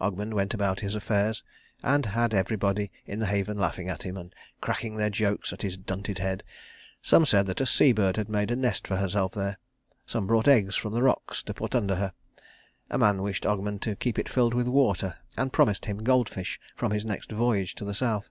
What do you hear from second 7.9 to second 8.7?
bird had made a